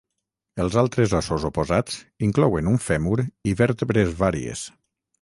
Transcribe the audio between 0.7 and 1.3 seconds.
altres